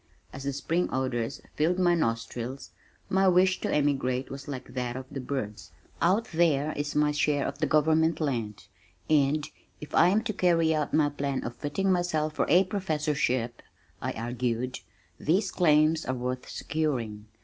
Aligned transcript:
As 0.33 0.45
the 0.45 0.51
spring 0.53 0.89
odors 0.91 1.41
filled 1.53 1.77
my 1.77 1.93
nostrils, 1.93 2.71
my 3.07 3.27
wish 3.27 3.61
to 3.61 3.71
emigrate 3.71 4.31
was 4.31 4.47
like 4.47 4.73
that 4.73 4.95
of 4.95 5.05
the 5.11 5.19
birds. 5.19 5.73
"Out 6.01 6.29
there 6.33 6.73
is 6.75 6.95
my 6.95 7.11
share 7.11 7.45
of 7.45 7.59
the 7.59 7.67
government 7.67 8.19
land 8.19 8.65
and, 9.11 9.47
if 9.79 9.93
I 9.93 10.07
am 10.07 10.23
to 10.23 10.33
carry 10.33 10.73
out 10.73 10.91
my 10.91 11.09
plan 11.09 11.43
of 11.43 11.55
fitting 11.55 11.91
myself 11.91 12.33
for 12.33 12.47
a 12.49 12.63
professorship," 12.63 13.61
I 14.01 14.13
argued 14.13 14.79
"these 15.19 15.51
claims 15.51 16.03
are 16.07 16.15
worth 16.15 16.49
securing. 16.49 17.27